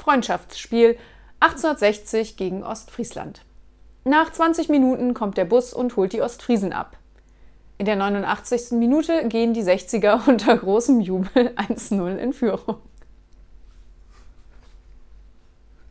[0.00, 0.96] Freundschaftsspiel
[1.40, 3.42] 1860 gegen Ostfriesland.
[4.04, 6.96] Nach 20 Minuten kommt der Bus und holt die Ostfriesen ab.
[7.76, 8.72] In der 89.
[8.72, 12.76] Minute gehen die 60er unter großem Jubel 1-0 in Führung.